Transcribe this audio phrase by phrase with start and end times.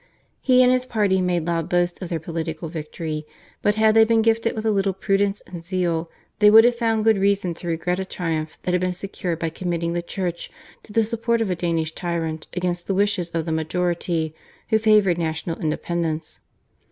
[0.41, 3.23] He and his party made loud boast of their political victory,
[3.61, 7.03] but had they been gifted with a little prudence and zeal they would have found
[7.03, 10.49] good reason to regret a triumph that had been secured by committing the Church
[10.81, 14.33] to the support of a Danish tyrant against the wishes of the majority
[14.69, 16.39] who favoured national independence.